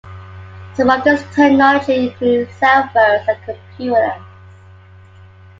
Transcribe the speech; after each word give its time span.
Some 0.73 0.89
of 0.89 1.03
this 1.03 1.21
technology 1.35 2.07
includes 2.07 2.51
cell 2.55 2.89
phones 2.91 3.27
and 3.29 3.37
computers. 3.45 4.23